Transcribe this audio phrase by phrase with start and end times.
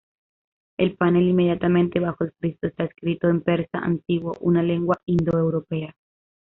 [0.77, 5.95] El panel inmediatamente bajo el friso está escrito en persa antiguo, una lengua indoeuropea.